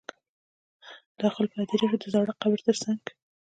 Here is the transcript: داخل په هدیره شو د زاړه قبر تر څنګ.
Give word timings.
داخل 1.21 1.45
په 1.51 1.55
هدیره 1.61 1.85
شو 1.89 1.97
د 2.01 2.05
زاړه 2.13 2.33
قبر 2.41 2.59
تر 2.67 2.75
څنګ. 2.83 3.01